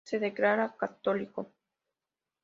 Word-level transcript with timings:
Se 0.09 0.17
declara 0.17 0.75
católico. 0.77 1.53